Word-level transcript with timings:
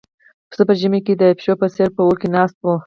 پسه 0.49 0.63
په 0.69 0.73
ژمي 0.79 0.99
کې 1.05 1.13
د 1.17 1.23
پيشو 1.37 1.53
په 1.61 1.67
څېر 1.75 1.89
په 1.95 2.01
اور 2.05 2.15
کې 2.21 2.27
ناست 2.35 2.57
و. 2.61 2.65